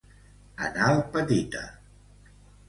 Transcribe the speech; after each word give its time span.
Anal 0.67 1.03
petita. 1.17 1.63